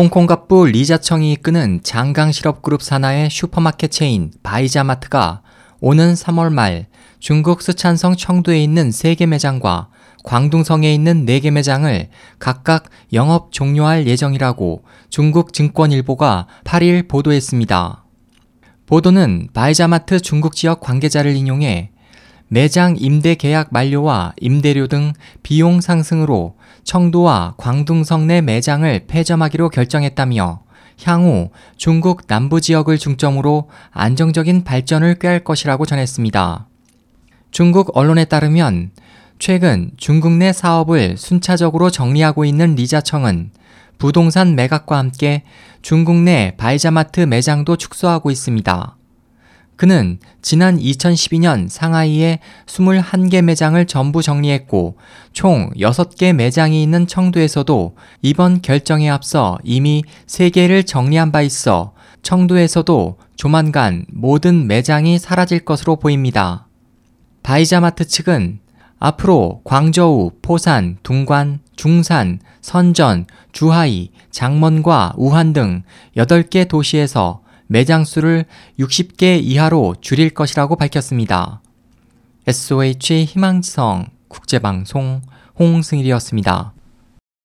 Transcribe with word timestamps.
홍콩 0.00 0.26
갑부 0.26 0.64
리자청이 0.66 1.32
이끄는 1.32 1.80
장강 1.82 2.30
실업그룹 2.30 2.82
산하의 2.82 3.30
슈퍼마켓 3.30 3.90
체인 3.90 4.30
바이자마트가 4.44 5.42
오는 5.80 6.14
3월 6.14 6.52
말 6.52 6.86
중국 7.18 7.62
스촨성 7.62 8.14
청두에 8.14 8.62
있는 8.62 8.90
3개 8.90 9.26
매장과 9.26 9.88
광둥성에 10.22 10.94
있는 10.94 11.26
4개 11.26 11.50
매장을 11.50 12.10
각각 12.38 12.90
영업 13.12 13.50
종료할 13.50 14.06
예정이라고 14.06 14.84
중국 15.10 15.52
증권일보가 15.52 16.46
8일 16.62 17.08
보도했습니다. 17.08 18.04
보도는 18.86 19.48
바이자마트 19.52 20.20
중국 20.20 20.54
지역 20.54 20.78
관계자를 20.78 21.34
인용해 21.34 21.90
매장 22.48 22.96
임대 22.98 23.34
계약 23.34 23.68
만료와 23.70 24.32
임대료 24.40 24.86
등 24.86 25.12
비용 25.42 25.80
상승으로 25.80 26.56
청도와 26.82 27.54
광둥성 27.58 28.26
내 28.26 28.40
매장을 28.40 29.06
폐점하기로 29.06 29.68
결정했다며 29.68 30.62
향후 31.04 31.50
중국 31.76 32.26
남부 32.26 32.60
지역을 32.60 32.98
중점으로 32.98 33.68
안정적인 33.92 34.64
발전을 34.64 35.18
꾀할 35.18 35.44
것이라고 35.44 35.86
전했습니다. 35.86 36.66
중국 37.50 37.96
언론에 37.96 38.24
따르면 38.24 38.90
최근 39.38 39.90
중국 39.96 40.32
내 40.32 40.52
사업을 40.52 41.16
순차적으로 41.16 41.90
정리하고 41.90 42.44
있는 42.44 42.74
리자청은 42.74 43.50
부동산 43.98 44.56
매각과 44.56 44.98
함께 44.98 45.44
중국 45.82 46.16
내 46.16 46.54
바이자마트 46.56 47.20
매장도 47.20 47.76
축소하고 47.76 48.30
있습니다. 48.30 48.97
그는 49.78 50.18
지난 50.42 50.76
2012년 50.76 51.68
상하이에 51.68 52.40
21개 52.66 53.42
매장을 53.42 53.82
전부 53.86 54.22
정리했고 54.22 54.96
총 55.32 55.70
6개 55.76 56.32
매장이 56.32 56.82
있는 56.82 57.06
청두에서도 57.06 57.94
이번 58.22 58.60
결정에 58.60 59.08
앞서 59.08 59.56
이미 59.62 60.02
3개를 60.26 60.84
정리한 60.84 61.30
바 61.30 61.42
있어 61.42 61.92
청두에서도 62.22 63.18
조만간 63.36 64.04
모든 64.12 64.66
매장이 64.66 65.20
사라질 65.20 65.60
것으로 65.60 65.94
보입니다. 65.94 66.66
바이자마트 67.44 68.08
측은 68.08 68.58
앞으로 68.98 69.60
광저우, 69.62 70.32
포산, 70.42 70.98
둥관, 71.04 71.60
중산, 71.76 72.40
선전, 72.62 73.26
주하이, 73.52 74.10
장먼과 74.32 75.12
우한 75.16 75.52
등 75.52 75.84
8개 76.16 76.66
도시에서 76.66 77.42
매장 77.68 78.04
수를 78.04 78.46
60개 78.80 79.40
이하로 79.42 79.96
줄일 80.00 80.30
것이라고 80.30 80.76
밝혔습니다. 80.76 81.62
SOH 82.46 83.24
희망지성 83.26 84.08
국제방송 84.28 85.20
홍승일이었습니다. 85.58 86.72